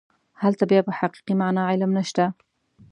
هلته 0.41 0.63
بیا 0.71 0.81
په 0.87 0.91
حقیقي 0.99 1.33
معنا 1.41 1.61
علم 1.71 1.91
نشته. 1.99 2.25